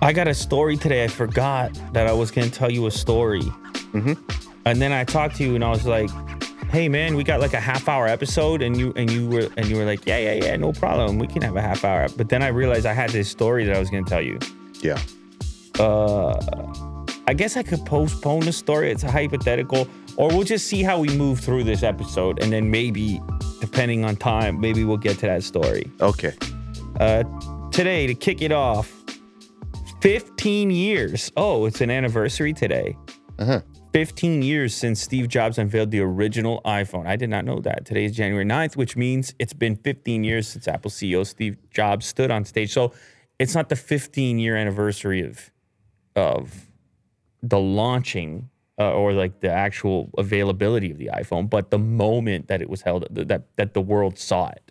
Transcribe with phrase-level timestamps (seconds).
[0.00, 1.04] I got a story today.
[1.04, 3.42] I forgot that I was going to tell you a story.
[4.64, 6.10] And then I talked to you and I was like,
[6.70, 9.66] "Hey man, we got like a half hour episode." And you and you were and
[9.66, 11.18] you were like, "Yeah, yeah, yeah, no problem.
[11.18, 13.74] We can have a half hour." But then I realized I had this story that
[13.74, 14.38] I was going to tell you.
[14.82, 15.00] Yeah.
[15.78, 16.34] Uh
[17.26, 18.90] I guess I could postpone the story.
[18.90, 22.70] It's a hypothetical or we'll just see how we move through this episode and then
[22.70, 23.20] maybe
[23.60, 25.90] depending on time, maybe we'll get to that story.
[26.00, 26.34] Okay.
[27.00, 27.24] Uh,
[27.70, 28.97] today to kick it off
[30.00, 32.96] 15 years oh it's an anniversary today
[33.38, 33.60] Uh-huh.
[33.92, 38.04] 15 years since steve jobs unveiled the original iphone i did not know that today
[38.04, 42.30] is january 9th which means it's been 15 years since apple ceo steve jobs stood
[42.30, 42.92] on stage so
[43.38, 45.50] it's not the 15 year anniversary of
[46.14, 46.66] of
[47.42, 52.62] the launching uh, or like the actual availability of the iphone but the moment that
[52.62, 54.70] it was held that that the world saw it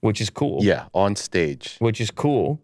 [0.00, 1.76] which is cool Yeah, on stage.
[1.78, 2.60] which is cool.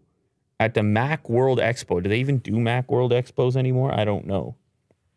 [0.59, 3.93] At the Mac World Expo, do they even do Mac World Expos anymore?
[3.97, 4.55] I don't know.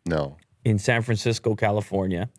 [0.07, 0.37] No.
[0.65, 2.31] In San Francisco, California,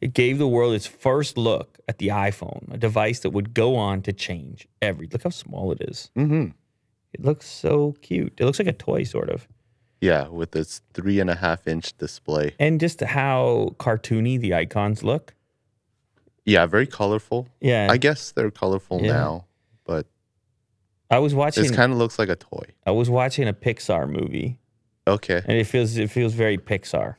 [0.00, 3.76] it gave the world its first look at the iPhone, a device that would go
[3.76, 5.08] on to change every.
[5.10, 6.10] Look how small it is.
[6.16, 6.48] Mm-hmm.
[7.14, 8.34] It looks so cute.
[8.38, 9.48] It looks like a toy, sort of,
[10.02, 12.54] Yeah, with its three and a half inch display.
[12.58, 15.32] and just how cartoony the icons look.
[16.44, 17.48] Yeah, very colorful.
[17.62, 19.12] Yeah, I guess they're colorful Yeah.
[19.12, 19.44] now,
[21.14, 21.62] I was watching.
[21.62, 22.64] this kind of looks like a toy.
[22.86, 24.58] I was watching a Pixar movie,
[25.06, 25.40] Okay.
[25.46, 27.16] and it feels it feels very Pixar.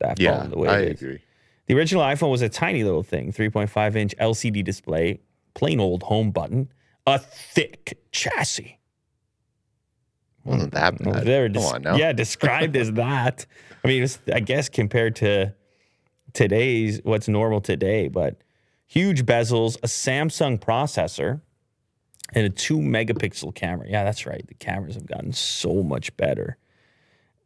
[0.00, 1.02] That Yeah, phone, the way I it is.
[1.02, 1.18] agree.
[1.66, 5.20] The original iPhone was a tiny little thing, 3.5 inch LCD display,
[5.54, 6.72] plain old home button,
[7.06, 8.78] a thick chassis.
[10.44, 11.24] Wasn't that Well, bad?
[11.26, 11.96] They're Come des- on now.
[11.96, 13.46] Yeah, described as that.
[13.84, 15.54] I mean, it's, I guess compared to
[16.32, 18.36] today's, what's normal today, but
[18.86, 21.40] huge bezels, a Samsung processor,
[22.32, 23.86] and a two megapixel camera.
[23.88, 24.46] Yeah, that's right.
[24.46, 26.56] The cameras have gotten so much better.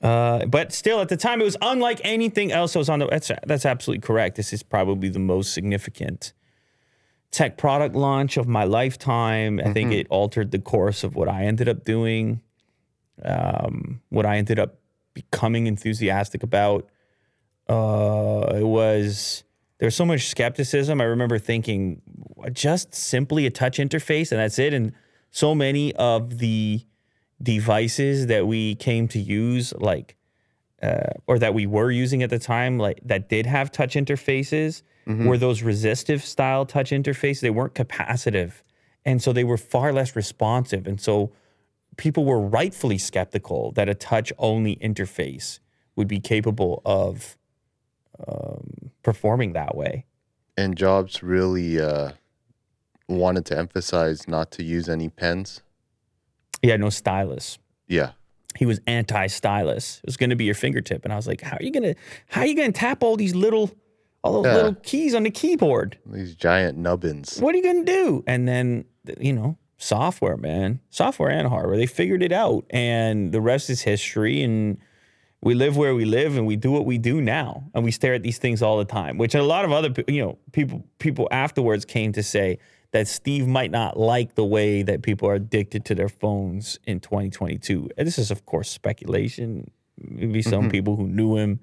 [0.03, 3.07] Uh, but still, at the time, it was unlike anything else that was on the.
[3.07, 4.37] That's that's absolutely correct.
[4.37, 6.33] This is probably the most significant
[7.31, 9.61] tech product launch of my lifetime.
[9.65, 12.41] I think it altered the course of what I ended up doing,
[13.25, 14.77] um, what I ended up
[15.15, 16.89] becoming enthusiastic about.
[17.69, 19.45] Uh, it was
[19.79, 21.01] there was so much skepticism.
[21.01, 22.03] I remember thinking
[22.53, 24.73] just simply a touch interface and that's it.
[24.73, 24.93] And
[25.31, 26.85] so many of the
[27.43, 30.17] devices that we came to use, like
[30.83, 34.83] uh, or that we were using at the time, like that did have touch interfaces,
[35.27, 37.41] were those resistive style touch interfaces.
[37.41, 38.63] They weren't capacitive,
[39.05, 40.87] and so they were far less responsive.
[40.87, 41.33] And so
[41.97, 45.61] people were rightfully skeptical that a touch only interface
[45.97, 47.39] would be capable of
[48.27, 50.05] um, performing that way.
[50.57, 52.13] And Jobs really uh,
[53.09, 55.63] wanted to emphasize not to use any pens.
[56.63, 57.59] He had no stylus.
[57.87, 58.13] Yeah.
[58.57, 59.99] He was anti-stylus.
[60.03, 61.95] It was going to be your fingertip, and I was like, "How are you gonna?
[62.29, 63.71] How are you gonna tap all these little,
[64.25, 64.55] all those Yeah.
[64.55, 65.99] little keys on the keyboard?
[66.07, 67.39] These giant nubbins.
[67.39, 68.87] What are you gonna do?" And then,
[69.21, 73.83] you know, software, man, software and hardware, they figured it out, and the rest is
[73.83, 74.43] history.
[74.43, 74.79] And
[75.43, 78.15] we live where we live, and we do what we do now, and we stare
[78.15, 79.19] at these things all the time.
[79.19, 82.59] Which a lot of other, pe- you know, people people afterwards came to say
[82.93, 87.01] that Steve might not like the way that people are addicted to their phones in
[87.01, 87.91] 2022.
[87.97, 89.71] And this is, of course, speculation.
[89.99, 91.61] Maybe some people who knew him.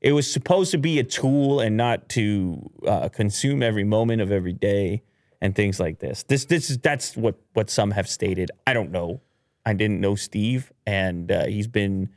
[0.00, 4.32] It was supposed to be a tool and not to uh, consume every moment of
[4.32, 5.02] every day
[5.40, 6.22] and things like this.
[6.24, 8.50] This, this is that's what what some have stated.
[8.66, 9.20] I don't know.
[9.64, 12.08] I didn't know Steve, and uh, he's been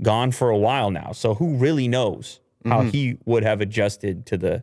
[0.00, 1.12] gone for a while now.
[1.12, 4.62] So who really knows how he would have adjusted to the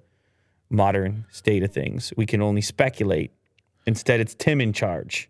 [0.69, 2.13] modern state of things?
[2.17, 3.31] We can only speculate.
[3.85, 5.29] Instead, it's Tim in charge.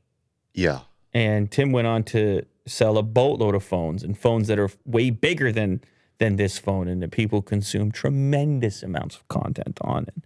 [0.54, 0.82] Yeah.
[1.14, 5.10] And Tim went on to sell a boatload of phones and phones that are way
[5.10, 5.82] bigger than
[6.18, 10.24] than this phone, and that people consume tremendous amounts of content on it,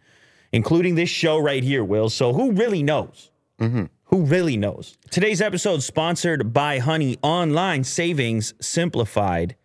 [0.51, 2.09] including this show right here, Will.
[2.09, 3.31] So who really knows?
[3.59, 3.85] Mm-hmm.
[4.05, 4.97] Who really knows?
[5.09, 9.55] Today's episode sponsored by Honey Online Savings Simplified.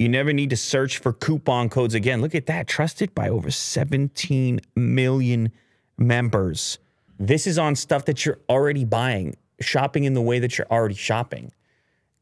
[0.00, 2.22] You never need to search for coupon codes again.
[2.22, 5.52] Look at that, trusted by over 17 million
[5.98, 6.78] members.
[7.18, 10.94] This is on stuff that you're already buying, shopping in the way that you're already
[10.94, 11.52] shopping.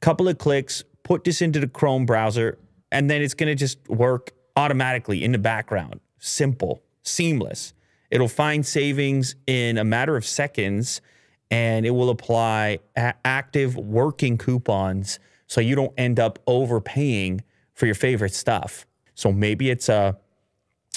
[0.01, 2.59] Couple of clicks, put this into the Chrome browser,
[2.91, 6.01] and then it's going to just work automatically in the background.
[6.19, 7.75] Simple, seamless.
[8.11, 11.01] It'll find savings in a matter of seconds
[11.49, 17.43] and it will apply active working coupons so you don't end up overpaying
[17.79, 18.87] for your favorite stuff.
[19.15, 20.19] So maybe it's a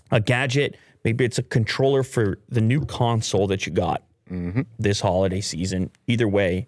[0.10, 0.75] a gadget,
[1.06, 4.62] maybe it's a controller for the new console that you got mm-hmm.
[4.80, 5.92] this holiday season.
[6.07, 6.68] Either way,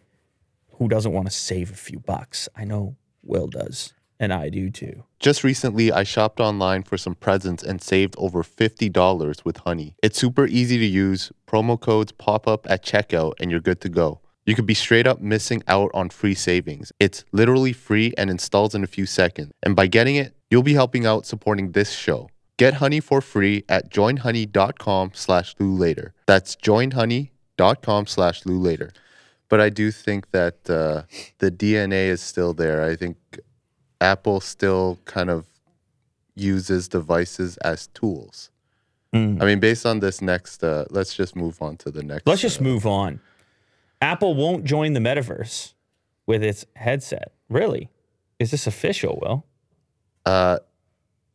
[0.77, 2.47] who doesn't want to save a few bucks?
[2.55, 5.03] I know Will does, and I do too.
[5.19, 9.95] Just recently, I shopped online for some presents and saved over $50 with Honey.
[10.03, 11.31] It's super easy to use.
[11.47, 14.21] Promo codes pop up at checkout and you're good to go.
[14.45, 16.91] You could be straight up missing out on free savings.
[16.99, 19.51] It's literally free and installs in a few seconds.
[19.63, 22.29] And by getting it, you'll be helping out supporting this show.
[22.57, 26.13] Get Honey for free at joinhoney.com slash later.
[26.27, 28.91] That's joinhoney.com slash later.
[29.49, 31.03] But I do think that uh,
[31.37, 32.83] the DNA is still there.
[32.83, 33.17] I think
[34.01, 35.47] Apple still kind of
[36.35, 38.49] uses devices as tools.
[39.13, 39.41] Mm.
[39.41, 42.27] I mean, based on this next, uh, let's just move on to the next.
[42.27, 43.19] Let's just uh, move on.
[44.03, 45.73] Apple won't join the metaverse
[46.27, 47.31] with its headset.
[47.49, 47.89] Really?
[48.37, 49.45] Is this official, Will?
[50.25, 50.59] Uh,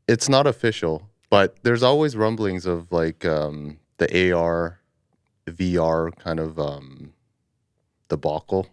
[0.06, 4.80] it's not official, but there's always rumblings of like um, the AR,
[5.46, 7.14] VR kind of um,
[8.08, 8.66] debacle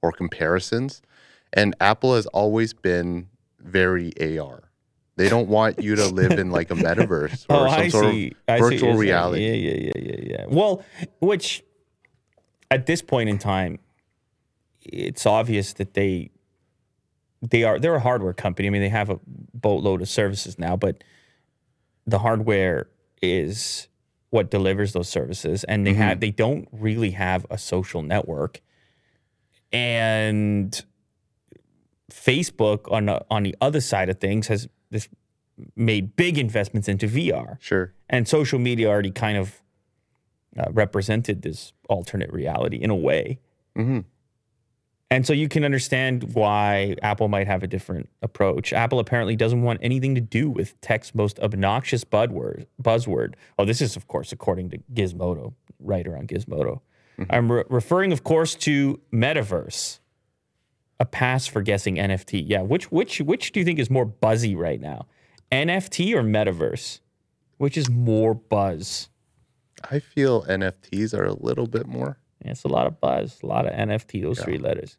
[0.00, 1.02] or comparisons.
[1.52, 3.28] And Apple has always been
[3.60, 4.62] very AR.
[5.16, 8.32] They don't want you to live in like a metaverse or some sort of see
[8.46, 9.44] what virtual reality.
[9.44, 10.44] Yeah, yeah, yeah, yeah, yeah.
[10.48, 10.82] Well,
[11.20, 11.62] which
[12.72, 13.78] at this point in time,
[14.80, 16.30] it's obvious that they
[17.42, 18.66] they are they're a hardware company.
[18.66, 21.04] I mean, they have a boatload of services now, but
[22.06, 22.88] the hardware
[23.20, 23.88] is
[24.30, 26.00] what delivers those services, and they mm-hmm.
[26.00, 28.62] have they don't really have a social network,
[29.70, 30.82] and
[32.10, 35.08] Facebook on the, on the other side of things has this
[35.76, 37.92] made big investments into VR Sure.
[38.08, 39.61] and social media already kind of
[40.58, 43.38] uh, represented this alternate reality in a way.
[43.76, 44.00] hmm
[45.10, 48.72] And so you can understand why Apple might have a different approach.
[48.72, 52.66] Apple apparently doesn't want anything to do with tech's most obnoxious buzzword.
[52.82, 53.34] Buzzword.
[53.58, 56.80] Oh, this is of course according to Gizmodo, writer on Gizmodo.
[57.30, 60.00] I'm re- referring, of course, to metaverse.
[60.98, 62.42] A pass for guessing NFT.
[62.46, 65.06] Yeah, which which which do you think is more buzzy right now,
[65.50, 67.00] NFT or metaverse?
[67.58, 69.08] Which is more buzz?
[69.90, 72.18] I feel NFTs are a little bit more.
[72.44, 74.96] Yeah, it's a lot of buzz, a lot of NFT, those three letters.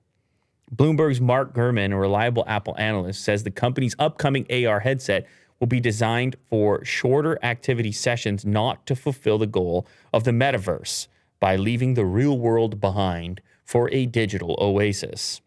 [0.73, 5.27] Bloomberg's Mark Gurman, a reliable Apple analyst, says the company's upcoming AR headset
[5.59, 11.07] will be designed for shorter activity sessions, not to fulfill the goal of the metaverse
[11.39, 15.41] by leaving the real world behind for a digital oasis.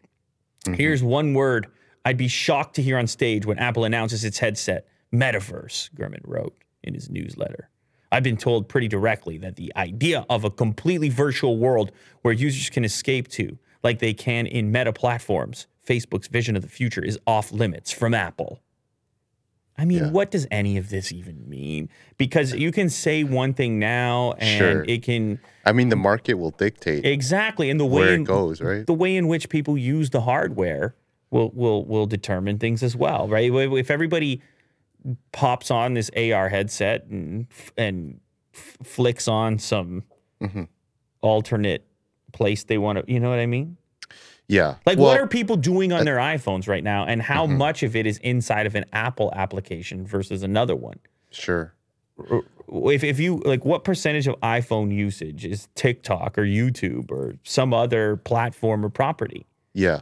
[0.65, 0.73] Mm-hmm.
[0.75, 1.67] Here's one word
[2.05, 6.55] I'd be shocked to hear on stage when Apple announces its headset metaverse, Gurman wrote
[6.83, 7.69] in his newsletter.
[8.11, 12.69] I've been told pretty directly that the idea of a completely virtual world where users
[12.69, 17.19] can escape to, like they can in meta platforms, Facebook's vision of the future is
[17.27, 18.61] off limits from Apple.
[19.79, 20.11] I mean, Yeah.
[20.11, 21.89] what does any of this even mean?
[22.17, 24.85] Because you can say one thing now and Sure.
[24.87, 28.25] it can I mean, the market will dictate exactly in the way where in, it
[28.25, 28.87] goes, right?
[28.87, 30.95] the way in which people use the hardware
[31.29, 33.51] will will will determine things as well, right?
[33.53, 34.41] If everybody
[35.31, 37.47] pops on this AR headset and
[37.77, 38.19] and
[38.53, 40.03] f- flicks on some
[40.41, 40.63] Mm-hmm.
[41.21, 41.87] alternate
[42.31, 43.77] place they want to, you know what I mean?
[44.47, 44.75] Yeah.
[44.85, 47.95] Like, well, what are people doing on their iPhones right now, and how much of
[47.95, 50.99] it is inside of an Apple application versus another one?
[51.31, 51.73] Sure.
[52.71, 57.73] if, if you like what percentage of iphone usage is tiktok or youtube or some
[57.73, 60.01] other platform or property Yeah.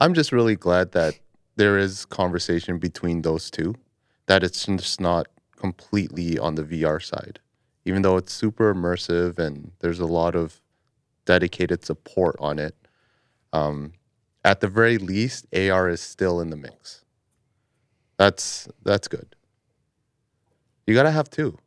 [0.00, 1.14] I'm just really glad that
[1.56, 3.74] there is conversation between those two,
[4.26, 5.26] that it's just not
[5.56, 7.40] completely on the VR side,
[7.84, 10.60] even though it's super immersive and there's a lot of
[11.24, 12.74] dedicated support on it.
[13.52, 13.92] Um,
[14.44, 17.04] at the very least, AR is still in the mix.
[18.16, 19.34] That's that's good.
[20.86, 21.58] You gotta have two.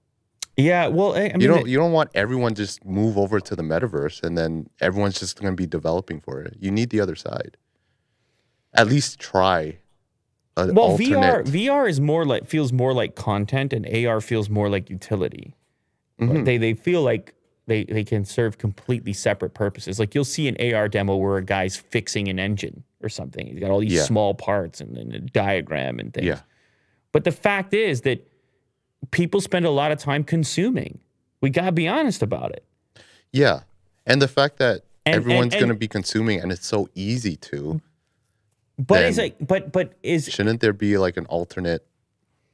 [0.57, 3.55] yeah well i, I mean you don't you don't want everyone just move over to
[3.55, 6.55] the metaverse and then everyone's just going to be developing for it.
[6.59, 7.57] You need the other side.
[8.73, 9.79] At least try.
[10.57, 11.45] Well vr alternate.
[11.47, 15.53] vr is more like feels more like content and ar feels more like utility
[16.19, 16.45] Mhm.
[16.45, 17.33] they they feel like
[17.67, 21.43] they they can serve completely separate purposes like you'll see an ar demo where a
[21.43, 24.03] guy's fixing an engine or something he's got all these Yeah.
[24.03, 26.39] small parts and, then a diagram and things Yeah.
[27.11, 28.25] But the fact is that
[29.11, 30.99] people spend a lot of time consuming.
[31.39, 32.65] We got to be honest about it.
[33.31, 33.61] Yeah.
[34.05, 37.35] And the fact that And- everyone's and- going to be consuming and it's so easy
[37.37, 37.79] to,
[38.77, 41.85] But it's like, but but is shouldn't there be like an alternate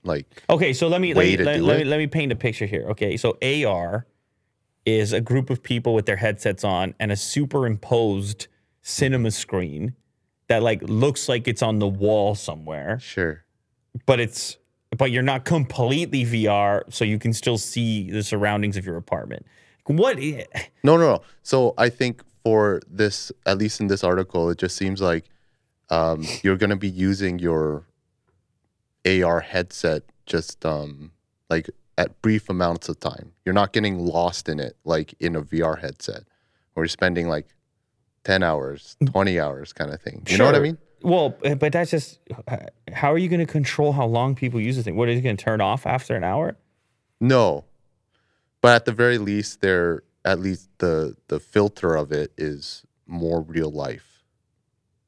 [0.04, 0.74] like okay.
[0.74, 2.88] So let me let me let, let me let me paint a picture here.
[2.90, 4.06] Okay, so AR
[4.86, 8.48] is a group of people with their headsets on and a superimposed
[8.82, 9.96] cinema screen
[10.48, 13.46] that like looks like it's on the wall somewhere, sure.
[14.06, 14.58] but it's
[14.98, 19.46] but you're not completely VR, so you can still see the surroundings of your apartment.
[19.86, 20.18] What?
[20.84, 21.22] No, no, no.
[21.44, 25.26] So I think for this, at least in this article, it just seems like
[25.92, 27.86] um, you're going to be using your
[29.06, 31.12] AR headset just um,
[31.50, 33.34] like at brief amounts of time.
[33.46, 36.24] You're not getting lost in it like in a VR headset,
[36.74, 37.48] where you're spending like
[38.24, 40.24] 10 hours, 20 hours kind of thing.
[40.28, 40.64] You know what I Sure.
[40.64, 40.78] mean?
[41.04, 41.30] Well,
[41.60, 42.20] but that's just
[42.94, 44.96] how are you going to control how long people use the thing?
[44.96, 46.56] What is it going to turn off after an hour?
[47.20, 47.66] No.
[48.62, 53.42] But at the very least, there at least the the filter of it is more
[53.42, 54.11] real life.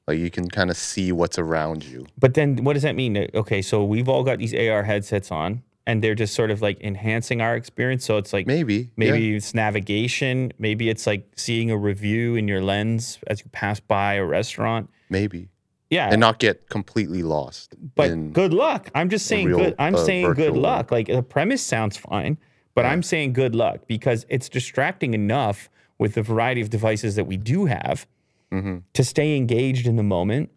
[0.07, 2.05] Like you can kind of see what's around you.
[2.19, 3.17] But then what does that mean?
[3.17, 6.61] Uh, Okay, so we've all got these AR headsets on and they're just sort of
[6.61, 8.05] like enhancing our experience.
[8.05, 8.89] So it's like Maybe.
[8.95, 9.37] maybe yeah.
[9.37, 14.15] it's navigation, maybe it's like seeing a review in your lens as you pass by
[14.15, 14.89] a restaurant.
[15.09, 15.49] maybe.
[15.89, 16.09] Yeah.
[16.09, 17.75] And not get completely lost.
[17.93, 18.89] but good luck.
[18.95, 19.75] I'm just saying real, good.
[19.77, 20.91] I'm uh, saying good luck.
[20.91, 22.39] Like the premise sounds fine,
[22.73, 25.69] but I'm saying good luck because it's distracting enough
[25.99, 28.07] with the variety of devices that we do have
[28.53, 28.77] Mm-hmm.
[28.93, 30.51] to stay engaged in the moment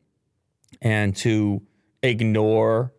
[0.83, 1.63] and to
[2.03, 2.93] ignore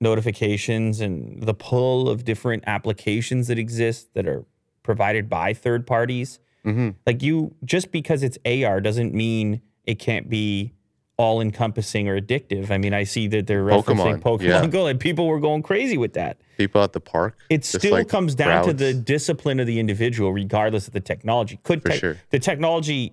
[0.00, 4.44] notifications and the pull of different applications that exist that are
[4.82, 6.38] provided by third parties.
[6.64, 6.94] Mhm.
[7.06, 10.72] Like you, just because it's AR doesn't mean it can't be
[11.16, 12.70] all encompassing or addictive.
[12.70, 14.66] I mean, I see that they're referencing Pokemon, Pokemon yeah.
[14.66, 16.38] Go, and people were going crazy with that.
[16.56, 17.36] people at the park.
[17.50, 21.60] It still like, comes down to the discipline of the individual, regardless of the technology.
[21.62, 22.16] Could tech- sure.
[22.30, 23.12] the technology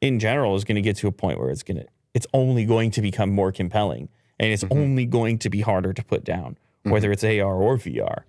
[0.00, 2.64] in general is going to get to a point where it's going to it's only
[2.64, 4.08] going to become more compelling,
[4.40, 4.78] and it's Mm-hmm.
[4.78, 8.22] only going to be harder to put down, whether it's AR or VR.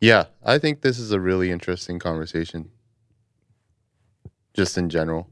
[0.00, 2.70] Yeah, I think this is a really interesting conversation.
[4.54, 5.28] Just in general.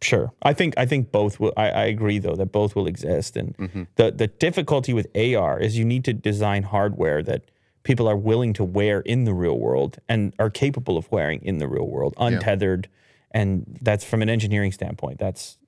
[0.00, 1.52] Sure, I think I think both will.
[1.56, 3.82] I, I agree though that both will exist, and Mm-hmm.
[3.96, 7.44] the the difficulty with AR is you need to design hardware that
[7.84, 11.58] people are willing to wear in the real world and are capable of wearing in
[11.58, 12.88] the real world, untethered,
[13.32, 15.18] and that's from an engineering standpoint.
[15.18, 15.58] That's,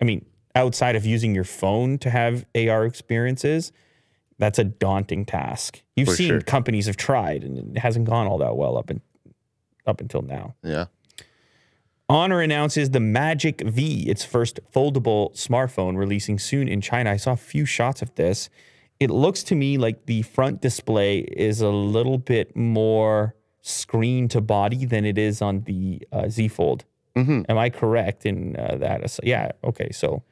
[0.00, 3.72] I mean, outside of using your phone to have AR experiences,
[4.38, 5.82] that's a daunting task.
[5.96, 6.40] You've For seen sure.
[6.40, 9.00] companies have tried, and it hasn't gone all that well up and
[9.86, 10.54] up until now.
[10.62, 10.86] Yeah.
[12.08, 17.10] Honor announces the Magic V, its first foldable smartphone, releasing soon in China.
[17.10, 18.48] I saw a few shots of this.
[18.98, 23.34] It looks to me like the front display is a little bit more
[23.68, 26.84] screen to body than it is on the uh, Z Fold.
[27.16, 27.44] Mhm.
[27.48, 29.02] Am I correct in uh, that?
[29.04, 29.52] ass- Yeah.
[29.64, 29.90] Okay.
[29.92, 30.22] So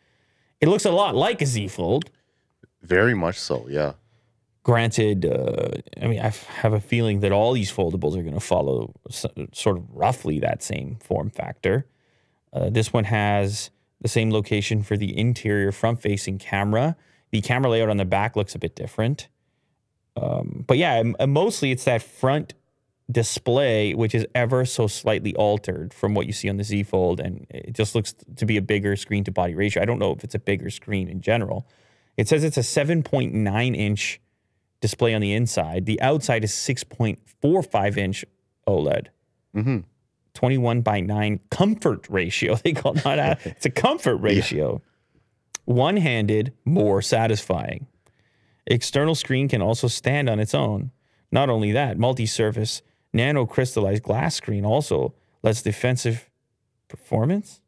[0.61, 2.11] it looks a lot like a Z Fold.
[2.83, 3.67] Very much so.
[3.69, 3.93] Yeah.
[4.63, 5.69] Granted, uh,
[6.03, 9.25] I mean, I have a feeling that all these foldables are going to follow s-
[9.53, 11.87] sort of roughly that same form factor.
[12.53, 16.97] Uh, this one has the same location for the interior front facing camera.
[17.31, 19.29] The camera layout on the back looks a bit different.
[20.17, 22.55] Um, but yeah, mostly it's that front
[23.11, 27.21] display, which is ever so slightly altered from what you see on the Z Fold.
[27.21, 29.83] And it just looks to be a bigger screen to body ratio.
[29.83, 31.69] I don't know if it's a bigger screen in general.
[32.17, 34.21] It says it's a 7.9 inch
[34.81, 35.87] display on the inside.
[35.87, 38.25] The outside is 6.45 inch
[38.67, 39.07] OLED.
[39.55, 39.79] Mm-hmm.
[40.35, 42.57] 21 by 9 comfort ratio.
[42.63, 44.83] They call it not a, it's a comfort ratio.
[45.65, 47.87] One handed, more satisfying.
[48.67, 50.91] External screen can also stand on its own.
[51.31, 52.83] Not only that, multi surface
[53.17, 56.29] nano crystallized glass screen also lets defensive
[56.89, 57.61] performance.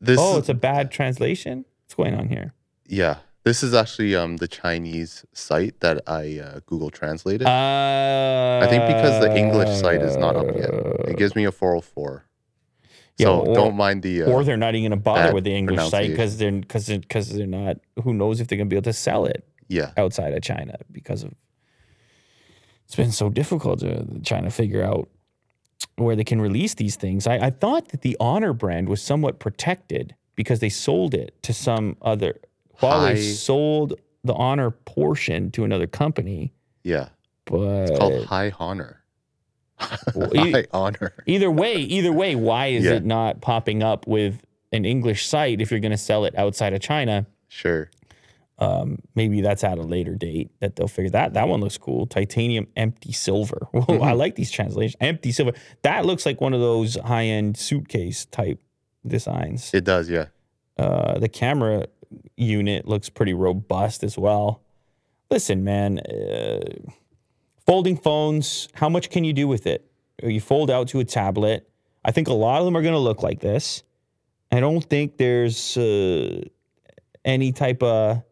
[0.00, 1.64] This Oh, it's a bad translation?
[1.84, 2.54] What's going on here?
[2.86, 3.16] yeah.
[3.44, 7.46] This is actually um the Chinese site that I uh, Google translated.
[7.46, 10.68] Uh, I think because the English site is not up yet.
[11.10, 12.26] It gives me a 404.
[13.16, 15.44] Yeah, So or- don't mind the uh, or they're not even going to bother with
[15.44, 17.76] the English site because they're because because they're not.
[18.04, 19.92] Who knows if they're going to be able to sell it yeah.
[19.96, 21.32] outside of China because of
[22.88, 25.10] it's been so difficult to trying to figure out
[25.96, 27.26] where they can release these things.
[27.26, 31.52] I, I thought that the Honor brand was somewhat protected because they sold it to
[31.52, 32.36] some other.
[32.80, 37.10] Huawei High- sold the Honor portion to another company, Yeah.
[37.44, 39.02] but it's Called High Honor.
[40.14, 41.12] Well, e- High Honor.
[41.26, 42.92] either way, either way, why is Yeah.
[42.94, 44.40] it not popping up with
[44.72, 47.26] an English site if you're going to sell it outside of China?
[47.48, 47.90] Sure.
[48.60, 51.34] Um, maybe that's at a later date that they'll figure that.
[51.34, 52.06] That one looks cool.
[52.06, 53.68] Titanium empty silver.
[53.72, 54.02] Whoa, Mm-hmm.
[54.02, 54.96] I like these translations.
[55.00, 55.52] Empty silver.
[55.82, 58.60] That looks like one of those high end suitcase type
[59.06, 59.72] designs.
[59.72, 60.26] It does, yeah.
[60.76, 61.86] Uh, the camera
[62.36, 64.62] unit looks pretty robust as well.
[65.30, 66.60] Listen, man, uh,
[67.66, 69.84] folding phones, how much can you do with it?
[70.22, 71.68] You fold out to a tablet.
[72.04, 73.82] I think a lot of them are going to look like this.
[74.50, 76.40] I don't think there's uh,
[77.24, 78.22] any type of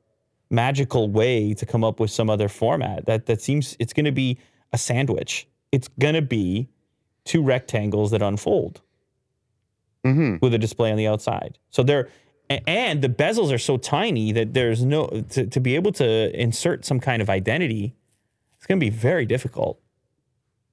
[0.50, 3.06] magical way to come up with some other format.
[3.06, 4.38] That that seems it's going to be
[4.72, 5.46] a sandwich.
[5.72, 6.68] It's going to be
[7.24, 8.80] two rectangles that unfold.
[10.04, 10.36] Mm-hmm.
[10.40, 11.58] with a display on the outside.
[11.70, 12.08] So they're
[12.48, 16.84] and the bezels are so tiny that there's no to, to be able to insert
[16.84, 17.96] some kind of identity.
[18.56, 19.80] It's going to be very difficult.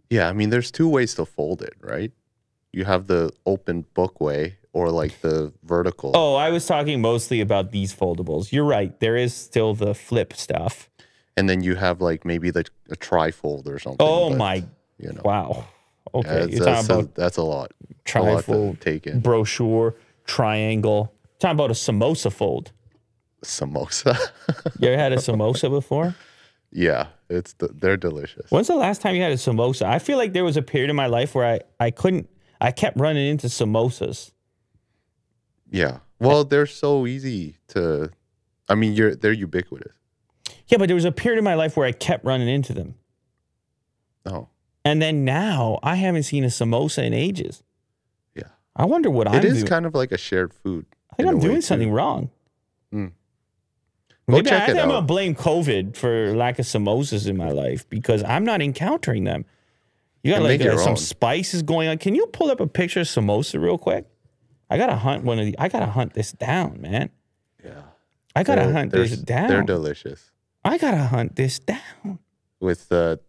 [0.09, 2.11] Yeah, I mean, there's two ways to fold it, right?
[2.73, 6.11] You have the open book way or like the vertical.
[6.15, 8.51] Oh, I was talking mostly about these foldables.
[8.51, 8.99] You're right.
[8.99, 10.89] There is still the flip stuff.
[11.37, 14.05] And then you have like maybe the a trifold or something.
[14.05, 14.63] Oh but, my
[14.97, 15.65] You know, wow.
[16.15, 17.71] Okay, that's, you're that's, about that's a lot.
[18.13, 19.19] A lot to trifold take in.
[19.19, 21.13] brochure, triangle.
[21.39, 22.71] Talking about a samosa fold.
[23.43, 24.17] Samosa.
[24.79, 26.15] You ever had a samosa before?
[26.73, 28.49] yeah, it's the, they're delicious.
[28.49, 29.83] When's the last time you had a samosa?
[29.83, 32.29] I feel like there was a period in my life where I, I couldn't,
[32.63, 34.31] I kept running into samosas.
[35.69, 35.99] Yeah.
[36.19, 38.09] Well, they're so easy to.
[38.69, 39.95] I mean, you're they're ubiquitous.
[40.67, 42.95] Yeah, but there was a period in my life where I kept running into them.
[44.25, 44.47] Oh,
[44.85, 47.61] And then now I haven't seen a samosa in ages.
[48.33, 48.43] yeah.
[48.75, 49.67] I wonder what I'm It is doing.
[49.67, 50.85] kind of like a shared food.
[51.11, 51.61] I think I'm doing too.
[51.61, 52.29] something wrong.
[52.93, 53.11] Mm.
[54.29, 57.35] Go Maybe I check it think I'm gonna blame COVID for lack of samosas in
[57.35, 59.43] my life because I'm not encountering them.
[60.23, 60.97] You got like uh, some own.
[60.97, 61.97] spices going on.
[61.97, 64.05] Can you pull up a picture of samosa real quick?
[64.69, 65.55] I gotta hunt one of the.
[65.59, 67.09] I gotta hunt this down, man.
[67.63, 67.81] Yeah.
[68.35, 69.49] I gotta They're- hunt this down.
[69.49, 70.31] They're delicious.
[70.65, 72.19] I gotta hunt this down.
[72.61, 73.19] With the,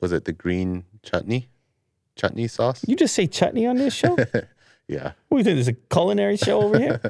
[0.00, 1.48] was it the green chutney,
[2.14, 2.84] chutney sauce?
[2.86, 4.16] You just say chutney on this show?
[4.88, 5.12] Yeah.
[5.28, 5.54] What do you think?
[5.54, 7.00] There's a culinary show over here?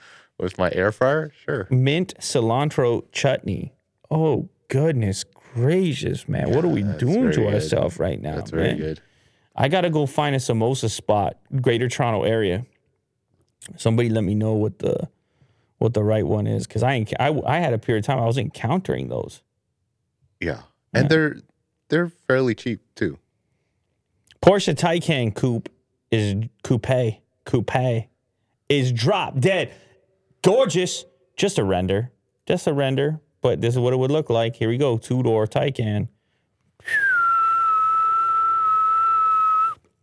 [0.38, 1.32] With my air fryer?
[1.46, 1.66] Sure.
[1.70, 3.72] Mint cilantro chutney.
[4.10, 6.50] Oh goodness gracious, man!
[6.50, 8.76] what are we doing to ourselves right now, That's very man?
[8.78, 9.00] good.
[9.56, 12.64] I gotta go find a samosa spot, Greater Toronto area.
[13.76, 15.08] Somebody let me know what the
[15.78, 18.18] what the right one is, because I, enc- I I had a period of time
[18.18, 19.42] I was encountering those.
[20.40, 20.62] Yeah.
[20.94, 21.08] And Yeah.
[21.08, 21.36] they're
[21.88, 23.18] they're fairly cheap too.
[24.42, 25.68] Porsche Taycan Coupe
[26.10, 26.86] is coupe
[27.44, 28.08] coupe
[28.68, 29.72] is drop dead
[30.42, 31.04] gorgeous.
[31.36, 32.10] Just a render,
[32.46, 34.56] just a render, but this is what it would look like.
[34.56, 36.08] Here we go, two door Taycan.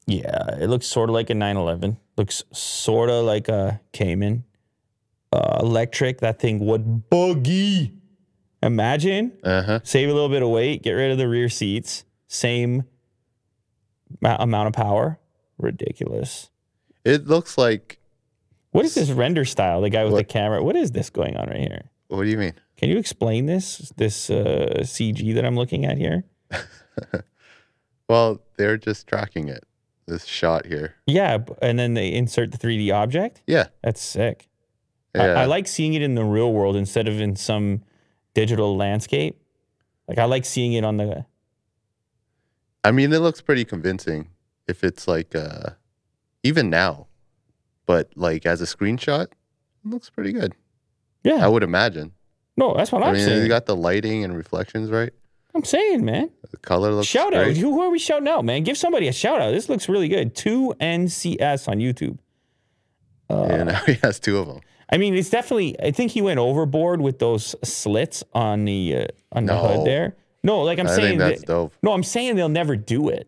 [0.05, 1.97] Yeah, it looks sort of like a 911.
[2.15, 4.45] Looks sort of like a Cayman.
[5.33, 7.91] Uh, electric, that thing would boogie.
[8.63, 9.79] Imagine Uh huh.
[9.83, 12.85] save a little bit of weight, get rid of the rear seats, same
[14.23, 15.19] amount of power.
[15.57, 16.49] Ridiculous.
[17.03, 17.99] It looks like.
[18.71, 19.81] What is this render style?
[19.81, 20.63] The guy with the camera.
[20.63, 21.89] What is this going on right here?
[22.07, 22.53] What do you mean?
[22.77, 26.23] Can you explain this this uh, CG that I'm looking at here?
[28.09, 29.65] Well, they're just tracking it.
[30.07, 30.95] This shot here.
[31.05, 33.41] Yeah, and then they insert the 3D object.
[33.45, 33.67] Yeah.
[33.83, 34.47] That's sick.
[35.13, 35.23] Yeah.
[35.23, 37.83] I, I like seeing it in the real world instead of in some
[38.33, 39.41] digital landscape.
[40.07, 41.25] Like I like seeing it on the.
[42.85, 44.29] I mean, it looks pretty convincing
[44.67, 45.71] if it's like uh
[46.43, 47.07] even now.
[47.85, 49.33] But like as a screenshot, it
[49.83, 50.53] looks pretty good.
[51.23, 52.13] Yeah, I would imagine.
[52.57, 53.41] No, that's what I I'm mean, saying.
[53.43, 55.11] you got the lighting and reflections right.
[55.55, 56.29] I'm saying, man.
[56.51, 57.45] The color looks Shout out.
[57.45, 57.57] great.
[57.57, 58.63] Who, who are we shouting out, man?
[58.63, 59.51] Give somebody a shout out.
[59.51, 60.35] This looks really good.
[60.35, 62.19] 2NCS on YouTube.
[63.29, 64.59] Uh, Yeah, now he has two of them.
[64.91, 65.75] I mean, it's definitely.
[65.81, 69.67] I think he went overboard with those slits on the uh, on the No.
[69.67, 70.15] hood there.
[70.43, 71.73] No, like I'm I saying think that's that, dope.
[71.83, 73.27] No, I'm saying they'll never do it.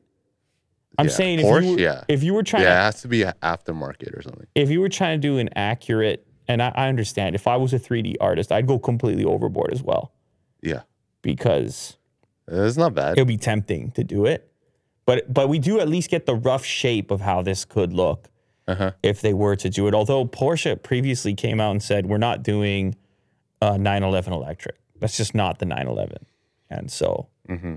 [0.97, 1.11] I'm Yeah.
[1.11, 2.03] saying if Porsche, you were, yeah.
[2.07, 4.47] if you were trying Yeah, it to has to be a aftermarket or something.
[4.55, 7.71] if you were trying to do an accurate, and I, I understand if I was
[7.73, 10.11] a 3D artist, I'd go completely overboard as well
[10.61, 10.81] Yeah,
[11.21, 11.95] because
[12.47, 13.13] it's not bad.
[13.13, 14.51] it'll be tempting to do it.
[15.05, 18.27] But but we do at least get the rough shape of how this could look
[18.67, 18.91] Uh-huh.
[19.01, 19.93] if they were to do it.
[19.95, 22.95] Although Porsche previously came out and said we're not doing
[23.61, 24.75] a 911 electric.
[24.99, 26.25] That's just not the 911.
[26.69, 27.75] And so, hmm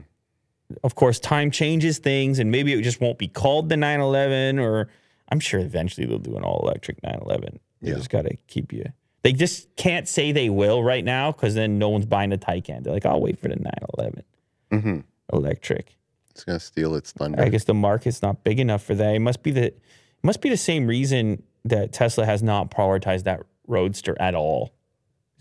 [0.82, 4.58] of course, time changes things, and maybe it just won't be called the 911.
[4.58, 4.88] Or
[5.30, 7.58] I'm sure eventually they'll do an all electric 911.
[7.82, 7.96] They Yeah.
[7.96, 8.84] just got to keep you.
[9.22, 12.82] They just can't say they will right now because then no one's buying the Taycan.
[12.82, 14.24] They're like, I'll wait for the 911
[14.70, 15.00] hmm
[15.32, 15.96] electric.
[16.30, 17.42] It's gonna steal its thunder.
[17.42, 19.14] I guess the market's not big enough for that.
[19.14, 19.78] It must be the it
[20.22, 24.72] must be the same reason that Tesla has not prioritized that Roadster at all.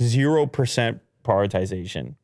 [0.02, 2.16] Zero percent prioritization.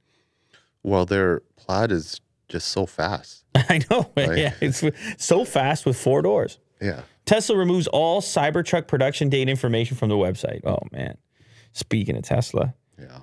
[0.84, 3.45] Well, their plaid is just so fast.
[3.56, 4.12] I know.
[4.15, 4.38] Right.
[4.38, 4.84] Yeah, it's
[5.17, 6.60] so fast with four doors.
[6.82, 7.01] Yeah.
[7.28, 10.62] Tesla removes all Cybertruck production date information from the website.
[10.66, 11.18] Oh man.
[11.74, 13.20] Speaking of Tesla, Yeah.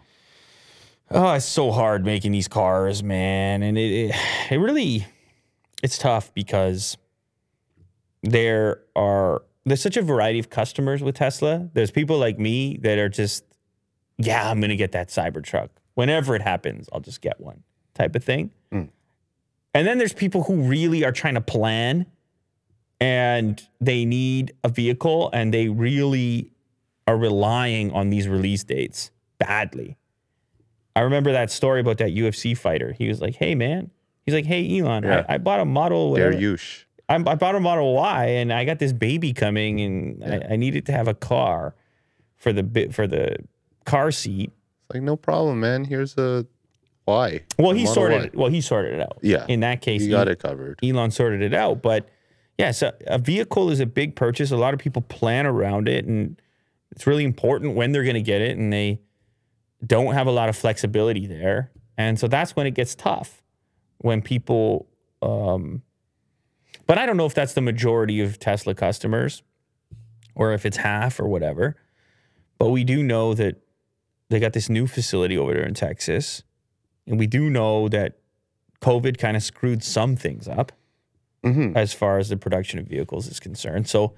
[1.10, 4.14] Oh, it's so hard making these cars, man, and it it,
[4.50, 5.06] it really
[5.82, 6.96] it's tough because
[8.22, 11.68] there are there's such a variety of customers with Tesla.
[11.72, 13.44] There's people like me that are just
[14.18, 16.88] yeah, I'm gonna get that Cybertruck whenever it happens.
[16.92, 17.62] I'll just get one
[17.94, 18.50] type of thing.
[18.70, 18.90] Mm.
[19.72, 22.06] And then there's people who really are trying to plan
[23.00, 26.50] and they need a vehicle and they really
[27.06, 29.96] are relying on these release dates badly.
[30.96, 32.92] I remember that story about that UFC fighter.
[32.96, 33.90] He was like, "Hey man,"
[34.24, 35.24] he's like, "Hey Elon, Yeah.
[35.28, 36.12] I, I bought a model.
[36.12, 36.36] Whatever.
[37.08, 40.56] I, I bought a Model Y, and I got this baby coming, and I, I
[40.56, 41.74] needed to have a car
[42.36, 43.36] for the bit for the
[43.84, 44.52] car seat.
[44.86, 45.84] It's like no problem, man.
[45.84, 46.46] Here's a
[47.04, 47.40] why.
[47.58, 48.40] Well, A he Model sorted Y.
[48.40, 49.18] Well, he sorted it out.
[49.20, 49.44] Yeah.
[49.48, 50.78] In that case, he- got it covered.
[50.82, 51.82] Elon sorted it out.
[51.82, 52.08] But
[52.58, 54.50] yeah, so a vehicle is a big purchase.
[54.50, 56.40] A lot of people plan around it, and
[56.92, 59.00] it's really important when they're going to get it, and they
[59.84, 61.70] don't have a lot of flexibility there.
[61.98, 63.42] And so that's when it gets tough
[63.98, 64.88] when people.
[65.20, 65.82] Um,
[66.86, 69.42] but I don't know if that's the majority of Tesla customers
[70.34, 71.76] or if it's half or whatever.
[72.58, 73.56] But we do know that
[74.28, 76.42] they got this new facility over there in Texas.
[77.06, 78.18] And we do know that
[78.80, 80.72] COVID kind of screwed some things up
[81.44, 83.86] hmm as far as the production of vehicles is concerned.
[83.88, 84.14] So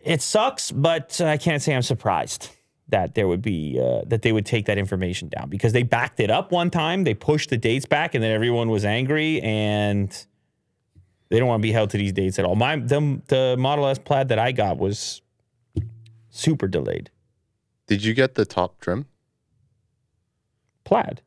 [0.00, 2.50] it sucks, but I can't say I'm surprised
[2.88, 6.20] that there would be uh, that they would take that information down because they backed
[6.20, 7.04] it up one time.
[7.04, 10.10] They pushed the dates back, and then everyone was angry, and
[11.28, 12.56] they don't want to be held to these dates at all.
[12.56, 15.22] My the the Model S Plaid that I got was
[16.30, 17.10] super delayed.
[17.86, 19.06] Did you get the top trim?
[20.84, 21.22] Plaid.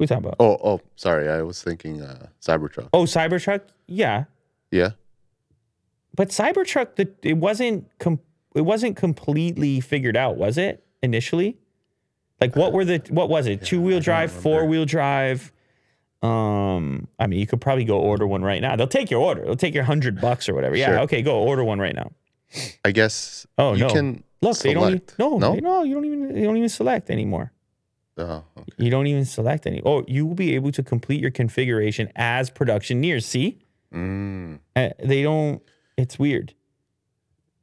[0.00, 0.36] Are talking about?
[0.38, 1.28] Oh, oh, sorry.
[1.28, 2.88] I was thinking uh, Cybertruck.
[2.92, 3.62] Oh, Cybertruck.
[3.86, 4.24] Yeah,
[4.70, 4.90] Yeah.
[6.14, 8.18] But Cybertruck, the, it wasn't com-
[8.54, 11.58] it wasn't completely figured out, was it initially?
[12.40, 13.64] Like, what were the what was it?
[13.64, 15.52] Two wheel drive, four wheel drive.
[16.22, 18.74] Um, I mean, you could probably go order one right now.
[18.74, 19.44] They'll take your order.
[19.44, 20.74] They'll take your hundred bucks or whatever.
[20.76, 20.98] Yeah, Sure.
[21.00, 22.10] okay, go order one right now.
[22.84, 23.46] I guess.
[23.56, 23.90] Oh, you no.
[23.90, 25.18] can Look, they don't.
[25.18, 25.54] No, no.
[25.54, 26.36] no, you don't even.
[26.36, 27.52] You don't even select anymore.
[28.18, 28.72] Oh, okay.
[28.76, 29.80] You don't even select any.
[29.84, 33.24] Oh, you will be able to complete your configuration as production nears.
[33.26, 33.58] See,
[33.94, 35.62] Mm, Uh, they don't.
[35.96, 36.52] It's weird.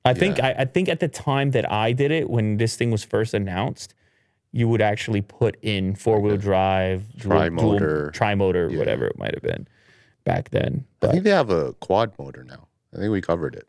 [0.03, 2.89] I think I, I think at the time that I did it, when this thing
[2.91, 3.93] was first announced,
[4.51, 8.11] you would actually put in four wheel drive, dual- dual- Tri-motor.
[8.11, 8.77] tri-motor, Yeah.
[8.79, 9.67] whatever it might have been
[10.23, 10.85] back then.
[10.99, 12.67] But I think they have a quad motor now.
[12.93, 13.67] I think we covered it.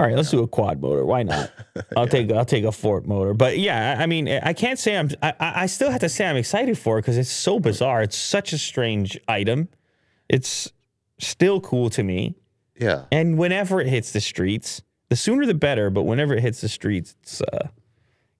[0.00, 1.04] All right, let's do a quad motor.
[1.04, 1.52] Why not?
[1.96, 3.34] I'll take I'll take a Ford motor.
[3.34, 5.10] But yeah, I mean, I can't say I'm.
[5.22, 8.00] I, I I still have to say I'm excited for it because it's so bizarre.
[8.00, 9.68] It's such a strange item.
[10.26, 10.72] It's
[11.18, 12.34] still cool to me.
[12.78, 13.04] Yeah.
[13.12, 15.90] And whenever it hits the streets, the sooner the better.
[15.90, 17.68] But whenever it hits the streets, it's uh,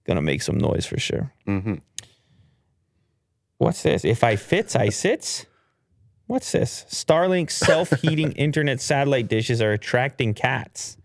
[0.03, 1.31] gonna make some noise for sure.
[1.47, 1.75] Mm-hmm.
[3.59, 4.03] What's this?
[4.03, 5.45] If I fits, I sits.
[6.25, 6.87] What's this?
[6.89, 10.97] Starlink self-heating internet satellite dishes are attracting cats.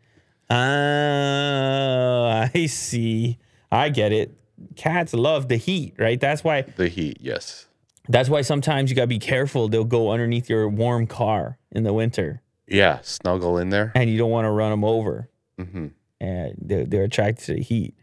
[0.48, 3.38] Ah, I see.
[3.70, 4.36] I get it.
[4.76, 6.20] Cats love the heat, right?
[6.20, 6.62] That's why.
[6.62, 7.66] The heat, yes.
[8.08, 9.68] That's why sometimes you gotta be careful.
[9.68, 13.92] They'll go underneath your warm car in the winter, Yeah, snuggle in there.
[13.94, 15.28] and you don't want to run them over.
[15.58, 15.86] Mm-hmm.
[16.20, 17.94] and they're, they're attracted to the heat.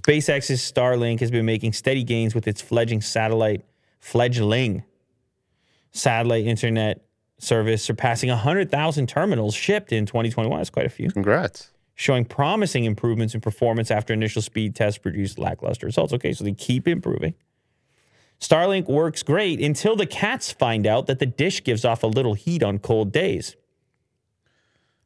[0.00, 3.64] SpaceX's Starlink has been making steady gains with its fledgling satellite,
[3.98, 4.84] fledgling
[5.90, 7.04] satellite internet
[7.38, 10.56] service, surpassing 100,000 terminals shipped in 2021.
[10.58, 11.72] That's quite a few, Congrats.
[11.94, 16.12] Showing promising improvements in performance after initial speed tests produced lackluster results.
[16.12, 17.34] Okay, so they keep improving.
[18.40, 22.34] Starlink works great until the cats find out that the dish gives off a little
[22.34, 23.54] heat on cold days.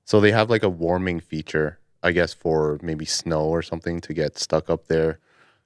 [0.05, 4.15] So they have like a warming feature, I guess, for maybe snow or something to
[4.15, 5.19] get stuck up there.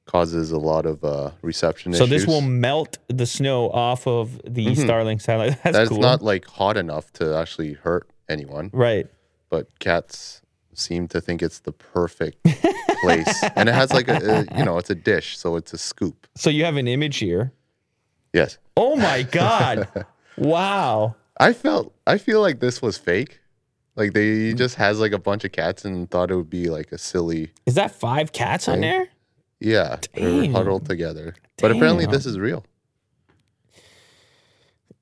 [0.07, 2.23] Causes a lot of uh, reception So issues.
[2.23, 5.59] this will melt the snow off of the Starlink satellite.
[5.65, 5.99] That's That's cool.
[6.01, 9.07] not like hot enough to actually hurt anyone, right.
[9.51, 10.41] but cats
[10.79, 12.43] seem to think it's the perfect
[13.03, 13.45] place.
[13.57, 16.27] And it has like a, a, you know, it's a dish, so it's a scoop.
[16.37, 17.53] So you have an image here.
[18.33, 18.59] Yes.
[18.77, 19.89] Oh my god!
[20.37, 21.15] wow.
[21.41, 23.41] I felt I feel like this was fake.
[23.97, 26.93] Like they just has like a bunch of cats and thought it would be like
[26.93, 29.09] a silly Is that five cats on there?
[29.61, 30.53] yeah, Damn.
[30.53, 31.35] huddled together.
[31.61, 32.65] But apparently this is real.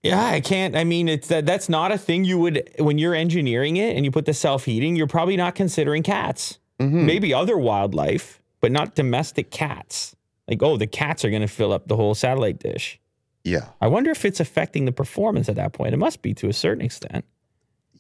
[0.07, 0.77] Yeah, I can't.
[0.77, 4.05] I mean, it's that that's not a thing you would when you're engineering it and
[4.05, 4.97] you put the self heating.
[4.97, 6.59] You're probably not considering cats.
[6.81, 7.07] Mm-hmm.
[7.07, 10.15] Maybe other wildlife, but not domestic cats.
[10.49, 13.01] Like, oh, the cats are going to fill up the whole satellite dish.
[13.45, 13.69] Yeah.
[13.81, 15.95] I wonder if it's affecting the performance at that point.
[15.95, 17.25] It must be to a certain extent.